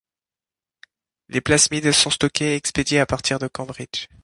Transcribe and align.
Les 1.29 1.41
plasmides 1.41 1.91
sont 1.91 2.09
stockés 2.09 2.53
et 2.53 2.55
expédiés 2.55 2.97
à 2.99 3.05
partir 3.05 3.37
de 3.37 3.47
Cambridge. 3.47 4.07